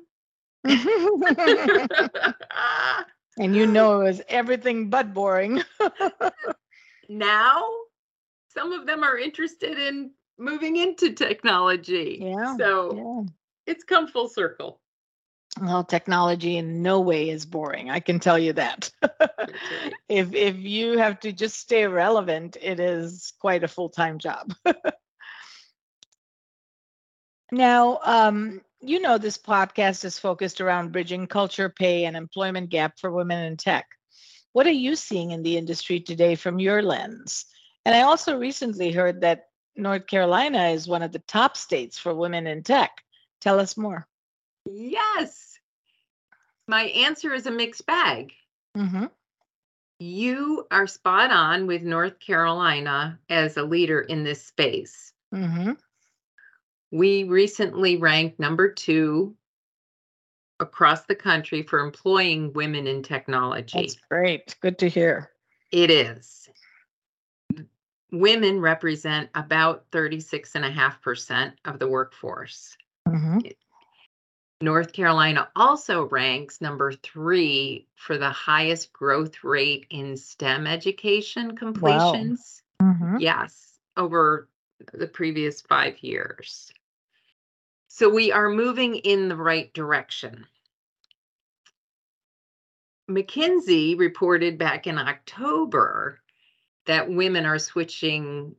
and 3.40 3.56
you 3.56 3.66
know 3.66 4.02
it 4.02 4.04
was 4.04 4.22
everything 4.28 4.90
but 4.90 5.14
boring. 5.14 5.64
now, 7.10 7.64
some 8.50 8.74
of 8.74 8.86
them 8.86 9.04
are 9.04 9.18
interested 9.18 9.80
in 9.80 10.12
moving 10.38 10.76
into 10.76 11.14
technology. 11.14 12.20
Yeah, 12.22 12.58
So 12.58 12.96
yeah. 12.96 13.30
it's 13.66 13.84
come 13.84 14.08
full 14.08 14.28
circle. 14.28 14.82
Well, 15.60 15.84
technology 15.84 16.58
in 16.58 16.84
no 16.84 17.00
way 17.00 17.30
is 17.30 17.46
boring. 17.46 17.90
I 17.90 18.02
can 18.02 18.20
tell 18.20 18.38
you 18.38 18.54
that. 18.54 18.92
right. 19.02 19.94
if 20.10 20.34
if 20.34 20.58
you 20.58 20.98
have 20.98 21.20
to 21.22 21.32
just 21.32 21.58
stay 21.58 21.88
relevant, 21.88 22.58
it 22.62 22.80
is 22.80 23.34
quite 23.40 23.64
a 23.64 23.68
full-time 23.68 24.20
job. 24.20 24.54
now, 27.52 28.00
um, 28.04 28.62
you 28.82 29.00
know 29.00 29.18
this 29.18 29.38
podcast 29.38 30.06
is 30.06 30.20
focused 30.20 30.62
around 30.62 30.92
bridging 30.92 31.28
culture, 31.28 31.70
pay, 31.70 32.06
and 32.06 32.16
employment 32.16 32.70
gap 32.70 33.00
for 33.00 33.12
women 33.12 33.44
in 33.44 33.58
tech. 33.58 33.88
What 34.54 34.68
are 34.68 34.72
you 34.72 34.96
seeing 34.96 35.32
in 35.32 35.44
the 35.44 35.58
industry 35.58 36.00
today 36.00 36.36
from 36.36 36.60
your 36.60 36.82
lens? 36.82 37.46
And 37.86 37.96
I 37.96 38.02
also 38.02 38.38
recently 38.38 38.92
heard 38.92 39.22
that 39.22 39.46
North 39.76 40.08
Carolina 40.08 40.70
is 40.70 40.88
one 40.88 41.02
of 41.02 41.12
the 41.12 41.20
top 41.20 41.56
states 41.56 41.98
for 41.98 42.14
women 42.14 42.48
in 42.48 42.64
tech. 42.64 42.92
Tell 43.42 43.60
us 43.60 43.78
more. 43.78 44.08
Yes. 44.66 45.58
My 46.68 46.84
answer 46.84 47.34
is 47.34 47.48
a 47.48 47.52
mixed 47.52 47.86
bag. 47.86 48.34
Mm-hmm. 48.78 49.06
You 50.00 50.66
are 50.72 50.88
spot 50.88 51.32
on 51.32 51.68
with 51.68 51.82
North 51.82 52.20
Carolina 52.20 53.20
as 53.30 53.58
a 53.58 53.64
leader 53.64 54.02
in 54.02 54.24
this 54.24 54.46
space. 54.46 55.14
Mm-hmm. 55.34 55.74
We 56.92 57.24
recently 57.24 57.98
ranked 57.98 58.40
number 58.40 58.72
two 58.72 59.36
across 60.60 61.06
the 61.06 61.16
country 61.16 61.64
for 61.64 61.80
employing 61.80 62.54
women 62.54 62.88
in 62.88 63.04
technology. 63.04 63.80
That's 63.80 63.98
great. 64.10 64.56
Good 64.62 64.78
to 64.80 64.90
hear. 64.90 65.32
It 65.72 65.92
is. 65.92 66.50
Women 68.12 68.60
represent 68.60 69.30
about 69.36 69.90
36.5% 69.92 71.54
of 71.66 71.80
the 71.80 71.88
workforce. 71.88 72.76
Mm-hmm. 73.08 73.40
North 74.62 74.92
Carolina 74.92 75.48
also 75.56 76.10
ranks 76.10 76.60
number 76.60 76.92
three 76.92 77.88
for 77.96 78.18
the 78.18 78.30
highest 78.30 78.92
growth 78.92 79.44
rate 79.44 79.86
in 79.90 80.18
STEM 80.18 80.68
education 80.68 81.56
completions. 81.56 82.62
Mm-hmm. 82.82 83.18
Yes, 83.20 83.80
over 83.96 84.50
the 84.94 85.08
previous 85.08 85.62
five 85.62 86.00
years. 86.00 86.72
So 87.90 88.08
we 88.08 88.32
are 88.32 88.50
moving 88.50 88.96
in 88.96 89.28
the 89.28 89.36
right 89.36 89.74
direction. 89.74 90.46
McKinsey 93.10 93.98
reported 93.98 94.60
back 94.60 94.86
in 94.86 95.00
October 95.00 96.22
that 96.86 97.10
women 97.10 97.46
are 97.46 97.60
switching 97.60 98.56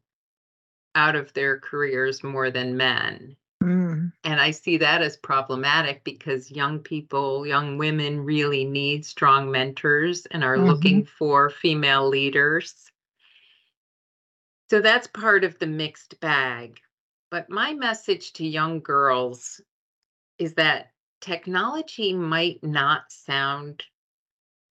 out 0.97 1.15
of 1.15 1.33
their 1.33 1.59
careers 1.59 2.25
more 2.25 2.51
than 2.51 2.77
men. 2.77 3.37
Mm. 3.63 4.13
And 4.25 4.41
I 4.41 4.51
see 4.51 4.77
that 4.79 5.01
as 5.01 5.17
problematic 5.17 6.03
because 6.03 6.51
young 6.51 6.81
people, 6.81 7.47
young 7.47 7.79
women 7.79 8.25
really 8.25 8.65
need 8.65 9.07
strong 9.07 9.51
mentors 9.51 10.27
and 10.27 10.43
are 10.43 10.57
Mhm. 10.57 10.67
looking 10.67 11.05
for 11.05 11.51
female 11.51 12.09
leaders. 12.09 12.91
So 14.71 14.81
that's 14.81 15.07
part 15.07 15.45
of 15.45 15.59
the 15.61 15.67
mixed 15.69 16.19
bag. 16.21 16.81
But 17.31 17.49
my 17.49 17.75
message 17.75 18.33
to 18.35 18.47
young 18.47 18.81
girls 18.81 19.61
is 20.39 20.55
that 20.55 20.93
technology 21.21 22.13
might 22.13 22.63
not 22.63 23.11
sound 23.11 23.85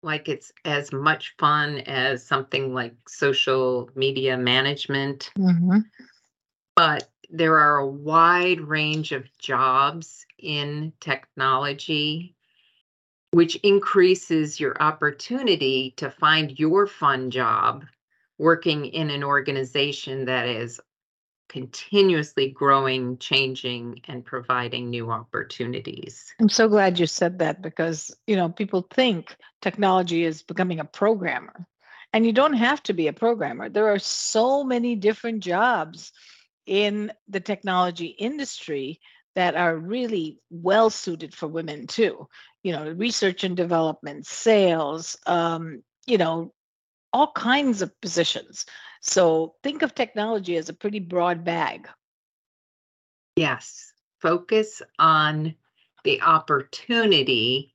like 0.02 0.28
it's 0.28 0.52
as 0.64 0.92
much 0.92 1.34
fun 1.38 1.78
as 1.80 2.26
something 2.26 2.72
like 2.72 2.94
social 3.08 3.90
media 3.94 4.36
management 4.36 5.30
Mm-hmm. 5.38 5.78
but 6.76 7.08
there 7.30 7.58
are 7.58 7.78
a 7.78 7.86
wide 7.86 8.60
range 8.60 9.12
of 9.12 9.36
jobs 9.38 10.24
in 10.38 10.92
technology, 11.00 12.34
which 13.32 13.56
increases 13.56 14.58
your 14.58 14.80
opportunity 14.80 15.92
to 15.96 16.10
find 16.10 16.58
your 16.58 16.86
fun 16.86 17.30
job 17.30 17.84
working 18.38 18.86
in 18.86 19.10
an 19.10 19.22
organization 19.24 20.24
that 20.26 20.46
is 20.48 20.80
continuously 21.48 22.50
growing, 22.50 23.18
changing, 23.18 24.00
and 24.06 24.24
providing 24.24 24.90
new 24.90 25.10
opportunities. 25.10 26.32
I'm 26.40 26.48
so 26.48 26.68
glad 26.68 26.98
you 26.98 27.06
said 27.06 27.38
that 27.38 27.62
because 27.62 28.14
you 28.26 28.36
know 28.36 28.48
people 28.48 28.86
think 28.92 29.36
technology 29.62 30.24
is 30.24 30.42
becoming 30.42 30.80
a 30.80 30.84
programmer, 30.84 31.66
and 32.12 32.24
you 32.24 32.32
don't 32.32 32.54
have 32.54 32.82
to 32.84 32.92
be 32.92 33.08
a 33.08 33.12
programmer. 33.12 33.68
There 33.68 33.88
are 33.88 33.98
so 33.98 34.64
many 34.64 34.96
different 34.96 35.42
jobs 35.42 36.12
in 36.66 37.12
the 37.28 37.40
technology 37.40 38.06
industry 38.06 39.00
that 39.34 39.54
are 39.54 39.76
really 39.76 40.38
well 40.50 40.90
suited 40.90 41.34
for 41.34 41.46
women 41.46 41.86
too. 41.86 42.28
You 42.62 42.72
know, 42.72 42.90
research 42.90 43.44
and 43.44 43.56
development, 43.56 44.26
sales, 44.26 45.16
um, 45.26 45.82
you 46.06 46.18
know, 46.18 46.52
all 47.12 47.32
kinds 47.32 47.82
of 47.82 47.98
positions. 48.00 48.66
So 49.00 49.54
think 49.62 49.82
of 49.82 49.94
technology 49.94 50.56
as 50.56 50.68
a 50.68 50.74
pretty 50.74 51.00
broad 51.00 51.44
bag. 51.44 51.88
Yes, 53.36 53.92
focus 54.20 54.82
on 54.98 55.54
the 56.04 56.20
opportunity 56.22 57.74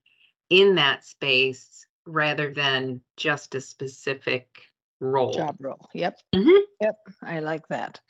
in 0.50 0.76
that 0.76 1.06
space 1.06 1.86
rather 2.06 2.54
than 2.54 3.02
just 3.16 3.56
a 3.56 3.62
specific 3.62 4.48
role. 5.00 5.34
Job 5.34 5.56
role. 5.60 5.90
Yep. 5.94 6.20
Mhm. 6.36 6.62
Yep. 6.82 6.96
I 7.22 7.40
like 7.40 7.68
that. 7.70 8.02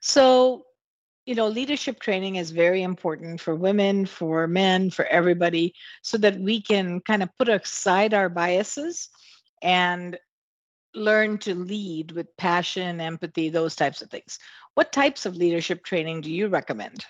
So, 0.00 0.64
you 1.26 1.34
know, 1.34 1.48
leadership 1.48 2.00
training 2.00 2.36
is 2.36 2.50
very 2.50 2.82
important 2.82 3.40
for 3.40 3.54
women, 3.54 4.06
for 4.06 4.46
men, 4.46 4.90
for 4.90 5.04
everybody, 5.06 5.74
so 6.02 6.16
that 6.18 6.38
we 6.38 6.62
can 6.62 7.00
kind 7.00 7.22
of 7.22 7.28
put 7.36 7.48
aside 7.48 8.14
our 8.14 8.28
biases 8.28 9.08
and 9.62 10.18
learn 10.94 11.38
to 11.38 11.54
lead 11.54 12.12
with 12.12 12.36
passion, 12.36 13.00
empathy, 13.00 13.48
those 13.48 13.76
types 13.76 14.02
of 14.02 14.10
things. 14.10 14.38
What 14.74 14.92
types 14.92 15.26
of 15.26 15.36
leadership 15.36 15.84
training 15.84 16.22
do 16.22 16.32
you 16.32 16.48
recommend? 16.48 17.04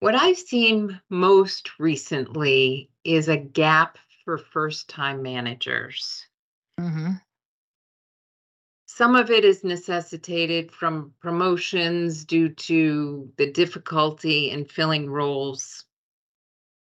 What 0.00 0.14
I've 0.14 0.38
seen 0.38 1.00
most 1.10 1.78
recently 1.78 2.90
is 3.04 3.28
a 3.28 3.36
gap 3.36 3.98
for 4.24 4.38
first 4.38 4.88
time 4.88 5.22
managers. 5.22 6.26
Mm-hmm. 6.80 7.12
Some 8.86 9.16
of 9.16 9.30
it 9.30 9.44
is 9.44 9.64
necessitated 9.64 10.70
from 10.70 11.14
promotions 11.20 12.24
due 12.24 12.50
to 12.50 13.32
the 13.38 13.50
difficulty 13.50 14.50
in 14.50 14.64
filling 14.64 15.08
roles 15.08 15.84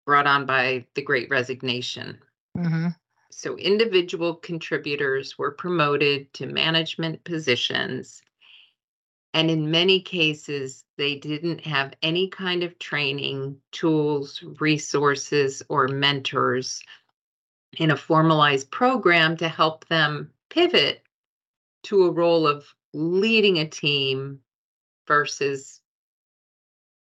brought 0.07 0.27
on 0.27 0.47
by 0.47 0.87
the 0.95 1.03
great 1.03 1.29
resignation. 1.29 2.19
Mm-hmm. 2.57 2.89
So, 3.39 3.57
individual 3.57 4.35
contributors 4.35 5.39
were 5.39 5.53
promoted 5.53 6.35
to 6.35 6.47
management 6.47 7.23
positions. 7.23 8.21
And 9.33 9.49
in 9.49 9.71
many 9.71 10.01
cases, 10.01 10.85
they 10.97 11.15
didn't 11.15 11.61
have 11.61 11.95
any 12.03 12.31
kind 12.31 12.65
of 12.65 12.81
training, 12.81 13.61
tools, 13.71 14.43
resources, 14.59 15.63
or 15.69 15.87
mentors 15.87 16.83
in 17.77 17.93
a 17.93 17.97
formalized 17.97 18.73
program 18.73 19.37
to 19.37 19.49
help 19.49 19.87
them 19.87 20.33
pivot 20.51 21.05
to 21.85 22.07
a 22.07 22.11
role 22.11 22.45
of 22.45 22.67
leading 22.93 23.59
a 23.59 23.69
team 23.69 24.41
versus 25.07 25.81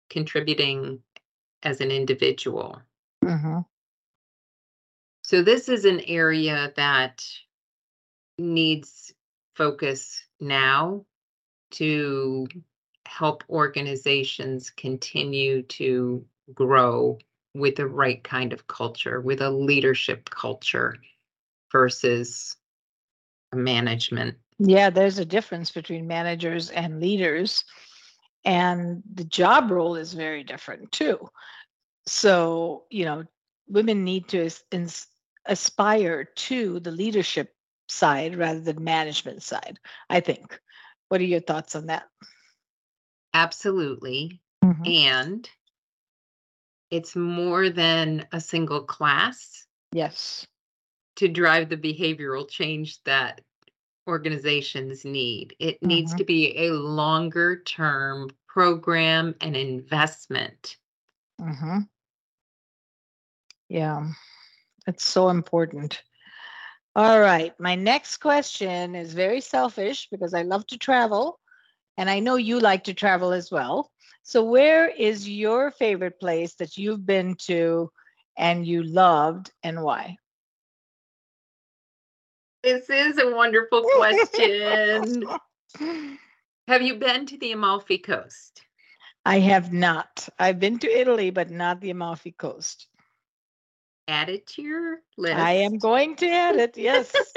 contributing 0.08 1.00
as 1.64 1.80
an 1.80 1.90
individual. 1.90 2.80
Mm-hmm. 3.24 3.62
So, 5.30 5.44
this 5.44 5.68
is 5.68 5.84
an 5.84 6.00
area 6.08 6.72
that 6.74 7.24
needs 8.36 9.12
focus 9.54 10.20
now 10.40 11.04
to 11.70 12.48
help 13.06 13.44
organizations 13.48 14.70
continue 14.70 15.62
to 15.62 16.26
grow 16.52 17.16
with 17.54 17.76
the 17.76 17.86
right 17.86 18.20
kind 18.24 18.52
of 18.52 18.66
culture, 18.66 19.20
with 19.20 19.40
a 19.40 19.50
leadership 19.50 20.28
culture 20.30 20.96
versus 21.70 22.56
management. 23.54 24.36
Yeah, 24.58 24.90
there's 24.90 25.20
a 25.20 25.24
difference 25.24 25.70
between 25.70 26.08
managers 26.08 26.70
and 26.70 27.00
leaders, 27.00 27.64
and 28.44 29.00
the 29.14 29.26
job 29.26 29.70
role 29.70 29.94
is 29.94 30.12
very 30.12 30.42
different 30.42 30.90
too. 30.90 31.28
So, 32.04 32.86
you 32.90 33.04
know, 33.04 33.22
women 33.68 34.02
need 34.02 34.26
to 34.30 34.50
ins- 34.72 35.06
aspire 35.46 36.24
to 36.24 36.80
the 36.80 36.90
leadership 36.90 37.54
side 37.88 38.36
rather 38.36 38.60
than 38.60 38.82
management 38.84 39.42
side, 39.42 39.78
I 40.08 40.20
think. 40.20 40.60
What 41.08 41.20
are 41.20 41.24
your 41.24 41.40
thoughts 41.40 41.74
on 41.74 41.86
that? 41.86 42.08
Absolutely. 43.34 44.40
Mhm. 44.64 44.86
And 44.86 45.50
it's 46.90 47.14
more 47.14 47.70
than 47.70 48.26
a 48.32 48.40
single 48.40 48.82
class 48.82 49.66
Yes. 49.92 50.46
to 51.16 51.28
drive 51.28 51.68
the 51.68 51.76
behavioral 51.76 52.48
change 52.48 53.02
that 53.04 53.40
organizations 54.08 55.04
need. 55.04 55.54
It 55.58 55.82
needs 55.82 56.14
Mhm. 56.14 56.18
to 56.18 56.24
be 56.24 56.56
a 56.66 56.72
longer 56.72 57.62
term 57.62 58.30
program 58.48 59.34
and 59.40 59.56
investment. 59.56 60.76
hmm 61.38 61.80
Yeah, 63.68 64.12
it's 64.86 65.04
so 65.04 65.28
important. 65.28 66.02
All 66.96 67.20
right. 67.20 67.52
My 67.60 67.76
next 67.76 68.18
question 68.18 68.94
is 68.94 69.14
very 69.14 69.40
selfish 69.40 70.08
because 70.10 70.34
I 70.34 70.42
love 70.42 70.66
to 70.68 70.78
travel 70.78 71.38
and 71.96 72.10
I 72.10 72.20
know 72.20 72.36
you 72.36 72.58
like 72.60 72.84
to 72.84 72.94
travel 72.94 73.32
as 73.32 73.50
well. 73.50 73.90
So, 74.22 74.44
where 74.44 74.88
is 74.88 75.28
your 75.28 75.70
favorite 75.70 76.18
place 76.20 76.54
that 76.54 76.76
you've 76.76 77.06
been 77.06 77.36
to 77.46 77.90
and 78.36 78.66
you 78.66 78.82
loved 78.82 79.52
and 79.62 79.82
why? 79.82 80.16
This 82.62 82.90
is 82.90 83.18
a 83.18 83.34
wonderful 83.34 83.82
question. 83.96 85.26
Have 86.68 86.82
you 86.82 86.96
been 86.96 87.26
to 87.26 87.38
the 87.38 87.52
Amalfi 87.52 87.98
Coast? 87.98 88.62
I 89.24 89.40
have 89.40 89.72
not. 89.72 90.28
I've 90.38 90.58
been 90.58 90.78
to 90.78 90.88
Italy, 90.88 91.30
but 91.30 91.50
not 91.50 91.80
the 91.80 91.90
Amalfi 91.90 92.32
Coast. 92.32 92.86
Add 94.10 94.28
it 94.28 94.46
to 94.48 94.62
your 94.62 94.98
list. 95.16 95.36
I 95.38 95.52
am 95.52 95.78
going 95.78 96.16
to 96.16 96.28
add 96.28 96.56
it. 96.56 96.76
Yes. 96.76 97.32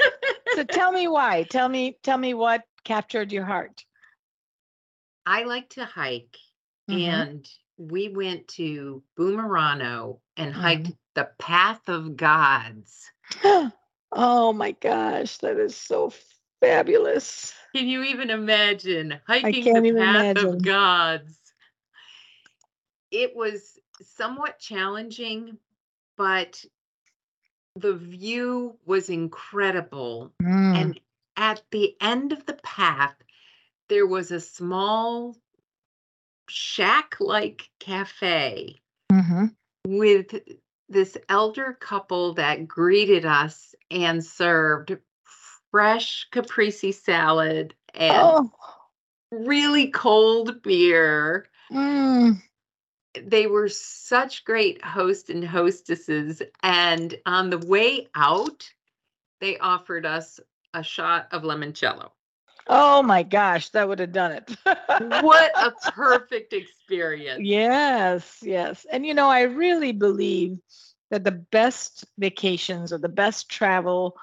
so 0.54 0.64
tell 0.64 0.92
me 0.92 1.06
why. 1.08 1.44
Tell 1.44 1.68
me. 1.68 1.96
Tell 2.02 2.18
me 2.18 2.34
what 2.34 2.62
captured 2.84 3.32
your 3.32 3.44
heart. 3.44 3.84
I 5.26 5.44
like 5.44 5.70
to 5.70 5.84
hike, 5.84 6.36
Mhm. 6.90 6.98
and 7.04 7.48
we 7.78 8.08
went 8.08 8.48
to 8.48 9.02
Bomerano 9.16 10.20
and 10.36 10.50
Mm-hmm. 10.50 10.60
hiked 10.60 10.92
the 11.14 11.30
Path 11.38 11.88
of 11.88 12.16
Gods. 12.16 13.10
oh 14.12 14.52
my 14.52 14.72
gosh, 14.72 15.38
that 15.38 15.58
is 15.58 15.76
so 15.76 16.12
fabulous. 16.60 17.54
Can 17.74 17.88
you 17.88 18.02
even 18.04 18.30
imagine 18.30 19.20
hiking 19.26 19.64
the 19.64 19.80
Path 19.80 20.36
imagine. 20.36 20.54
of 20.54 20.62
Gods? 20.62 21.40
It 23.10 23.34
was 23.36 23.78
somewhat 24.02 24.58
challenging, 24.58 25.58
but 26.16 26.64
the 27.76 27.94
view 27.94 28.78
was 28.84 29.08
incredible. 29.10 30.32
Mm, 30.42 30.76
And 30.76 31.00
at 31.36 31.62
the 31.70 31.96
end 32.00 32.32
of 32.32 32.46
the 32.46 32.54
path, 32.54 33.16
there 33.88 34.06
was 34.06 34.30
a 34.30 34.40
small 34.40 35.36
shack 36.48 37.16
like 37.20 37.70
cafe 37.80 38.80
mhm. 39.10 39.54
with 39.86 40.34
this 40.88 41.16
elder 41.28 41.76
couple 41.80 42.34
that 42.34 42.68
greeted 42.68 43.24
us 43.24 43.74
and 43.90 44.24
served 44.24 44.96
fresh 45.70 46.28
caprese 46.30 46.92
salad 46.92 47.74
and 47.94 48.16
Oh, 48.20 48.50
really 49.32 49.88
cold 49.90 50.62
beer. 50.62 51.48
mm, 51.72 52.40
They 53.22 53.46
were 53.46 53.68
such 53.68 54.44
great 54.44 54.84
host 54.84 55.30
and 55.30 55.44
hostesses. 55.44 56.42
And 56.62 57.14
on 57.26 57.50
the 57.50 57.58
way 57.58 58.08
out, 58.14 58.68
they 59.40 59.58
offered 59.58 60.06
us 60.06 60.40
a 60.72 60.82
shot 60.82 61.28
of 61.32 61.42
limoncello. 61.42 62.10
oh 62.66 63.02
my 63.02 63.22
gosh, 63.22 63.68
that 63.70 63.88
would 63.88 63.98
have 63.98 64.12
done 64.12 64.32
it. 64.32 64.56
What 65.22 65.52
a 65.54 65.72
perfect 65.92 66.52
experience. 66.52 67.42
Yes, 67.44 68.38
yes. 68.42 68.86
And 68.90 69.04
you 69.06 69.14
know, 69.14 69.28
I 69.28 69.42
really 69.42 69.92
believe 69.92 70.58
that 71.10 71.24
the 71.24 71.30
best 71.30 72.04
vacations 72.18 72.92
or 72.92 72.98
the 72.98 73.08
best 73.08 73.48
travel 73.48 74.16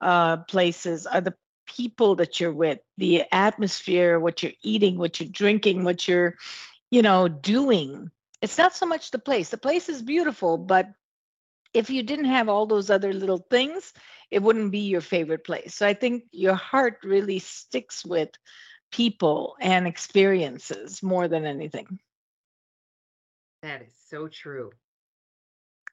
uh, 0.00 0.38
places 0.38 1.06
are 1.06 1.20
the 1.20 1.34
people 1.66 2.14
that 2.16 2.38
you're 2.40 2.52
with, 2.52 2.78
the 2.96 3.24
atmosphere, 3.32 4.20
what 4.20 4.42
you're 4.42 4.52
eating, 4.62 4.98
what 4.98 5.18
you're 5.18 5.28
drinking, 5.28 5.84
what 5.84 6.06
you're, 6.06 6.36
you 6.90 7.02
know, 7.02 7.28
doing. 7.28 8.10
It's 8.46 8.58
not 8.58 8.76
so 8.76 8.86
much 8.86 9.10
the 9.10 9.18
place. 9.18 9.48
The 9.48 9.58
place 9.58 9.88
is 9.88 10.02
beautiful, 10.02 10.56
but 10.56 10.88
if 11.74 11.90
you 11.90 12.04
didn't 12.04 12.26
have 12.26 12.48
all 12.48 12.64
those 12.64 12.90
other 12.90 13.12
little 13.12 13.44
things, 13.50 13.92
it 14.30 14.40
wouldn't 14.40 14.70
be 14.70 14.86
your 14.86 15.00
favorite 15.00 15.42
place. 15.42 15.74
So 15.74 15.84
I 15.84 15.94
think 15.94 16.26
your 16.30 16.54
heart 16.54 17.00
really 17.02 17.40
sticks 17.40 18.06
with 18.06 18.30
people 18.92 19.56
and 19.60 19.88
experiences 19.88 21.02
more 21.02 21.26
than 21.26 21.44
anything. 21.44 21.98
That 23.64 23.82
is 23.82 23.92
so 24.08 24.28
true. 24.28 24.70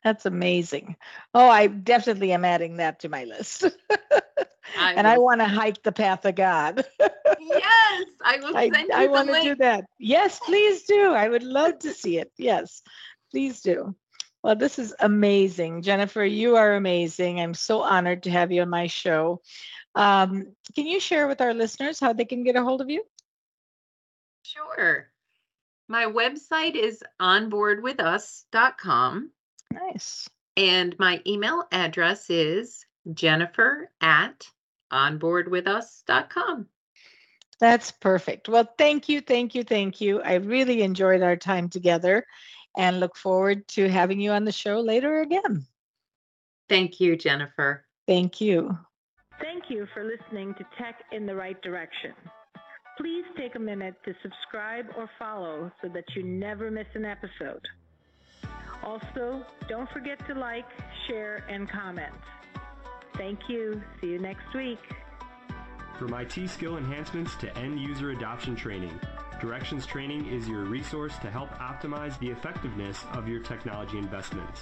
That's 0.03 0.27
amazing. 0.27 0.97
Oh, 1.33 1.49
I 1.49 1.65
definitely 1.65 2.33
am 2.33 2.45
adding 2.45 2.77
that 2.77 2.99
to 2.99 3.09
my 3.09 3.23
list. 3.23 3.65
I 4.77 4.93
and 4.93 5.07
I 5.07 5.17
want 5.17 5.41
to 5.41 5.47
hike 5.47 5.81
the 5.83 5.91
path 5.91 6.25
of 6.25 6.35
God. 6.35 6.85
Yes, 7.45 8.05
I 8.23 8.37
will 8.37 8.55
I, 8.55 8.69
send 8.69 8.87
you 8.87 8.95
I 8.95 9.07
want 9.07 9.27
to 9.27 9.41
do 9.41 9.55
that. 9.55 9.83
Yes, 9.99 10.39
please 10.39 10.83
do. 10.83 11.11
I 11.11 11.27
would 11.27 11.43
love 11.43 11.79
to 11.79 11.93
see 11.93 12.17
it. 12.17 12.31
Yes, 12.37 12.81
please 13.31 13.61
do. 13.61 13.93
Well, 14.43 14.55
this 14.55 14.79
is 14.79 14.95
amazing. 14.99 15.81
Jennifer, 15.81 16.23
you 16.23 16.55
are 16.55 16.75
amazing. 16.75 17.41
I'm 17.41 17.53
so 17.53 17.81
honored 17.81 18.23
to 18.23 18.31
have 18.31 18.51
you 18.51 18.61
on 18.61 18.69
my 18.69 18.87
show. 18.87 19.41
Um, 19.95 20.53
can 20.73 20.87
you 20.87 20.99
share 20.99 21.27
with 21.27 21.41
our 21.41 21.53
listeners 21.53 21.99
how 21.99 22.13
they 22.13 22.25
can 22.25 22.43
get 22.43 22.55
a 22.55 22.63
hold 22.63 22.81
of 22.81 22.89
you? 22.89 23.03
Sure. 24.43 25.07
My 25.87 26.05
website 26.05 26.75
is 26.75 27.03
onboardwithus.com 27.21 29.31
Nice. 29.71 30.29
and 30.55 30.95
my 30.97 31.21
email 31.27 31.65
address 31.71 32.29
is 32.29 32.85
jennifer 33.13 33.91
at 33.99 34.47
onboardwithus.com. 34.93 36.67
That's 37.59 37.91
perfect. 37.91 38.49
Well, 38.49 38.67
thank 38.77 39.09
you, 39.09 39.21
thank 39.21 39.55
you, 39.55 39.63
thank 39.63 39.99
you. 40.01 40.21
I 40.21 40.35
really 40.35 40.81
enjoyed 40.81 41.21
our 41.21 41.35
time 41.35 41.69
together 41.69 42.25
and 42.77 42.99
look 42.99 43.15
forward 43.15 43.67
to 43.69 43.89
having 43.89 44.19
you 44.19 44.31
on 44.31 44.45
the 44.45 44.51
show 44.51 44.79
later 44.79 45.21
again. 45.21 45.65
Thank 46.69 46.99
you, 46.99 47.15
Jennifer. 47.15 47.85
Thank 48.07 48.41
you. 48.41 48.77
Thank 49.39 49.65
you 49.69 49.87
for 49.93 50.03
listening 50.03 50.53
to 50.55 50.65
Tech 50.77 51.03
in 51.11 51.25
the 51.25 51.35
Right 51.35 51.61
Direction. 51.61 52.13
Please 52.97 53.25
take 53.35 53.55
a 53.55 53.59
minute 53.59 53.95
to 54.05 54.13
subscribe 54.21 54.85
or 54.97 55.09
follow 55.17 55.71
so 55.81 55.89
that 55.89 56.05
you 56.15 56.23
never 56.23 56.69
miss 56.69 56.87
an 56.93 57.05
episode. 57.05 57.65
Also, 58.83 59.45
don't 59.67 59.89
forget 59.91 60.25
to 60.27 60.35
like, 60.35 60.65
share, 61.07 61.45
and 61.49 61.69
comment. 61.69 62.13
Thank 63.17 63.47
you. 63.47 63.81
See 64.01 64.07
you 64.07 64.19
next 64.19 64.53
week. 64.53 64.79
From 65.99 66.13
IT 66.13 66.49
skill 66.49 66.77
enhancements 66.77 67.35
to 67.35 67.57
end 67.57 67.79
user 67.79 68.11
adoption 68.11 68.55
training, 68.55 68.99
Directions 69.39 69.85
Training 69.85 70.27
is 70.27 70.47
your 70.47 70.63
resource 70.63 71.17
to 71.19 71.29
help 71.29 71.49
optimize 71.59 72.17
the 72.19 72.29
effectiveness 72.29 73.03
of 73.11 73.27
your 73.27 73.41
technology 73.41 73.97
investments. 73.97 74.61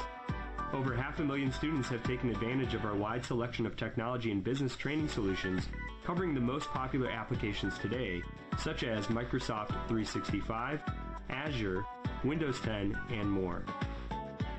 Over 0.74 0.96
half 0.96 1.20
a 1.20 1.24
million 1.24 1.52
students 1.52 1.90
have 1.90 2.02
taken 2.04 2.30
advantage 2.30 2.74
of 2.74 2.86
our 2.86 2.96
wide 2.96 3.24
selection 3.24 3.66
of 3.66 3.76
technology 3.76 4.32
and 4.32 4.44
business 4.44 4.76
training 4.76 5.10
solutions 5.10 5.68
covering 6.04 6.34
the 6.34 6.42
most 6.42 6.68
popular 6.70 7.12
applications 7.12 7.78
today, 7.78 8.24
such 8.58 8.84
as 8.84 9.08
Microsoft 9.08 9.70
365, 9.88 10.82
Azure, 11.30 11.86
Windows 12.24 12.60
10, 12.62 12.98
and 13.12 13.30
more. 13.30 13.64